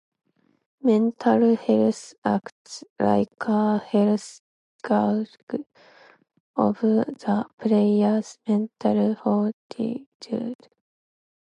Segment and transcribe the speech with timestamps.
[0.81, 4.41] Mental health acts like a health
[4.83, 5.37] gauge
[6.55, 10.67] of the player's mental fortitude.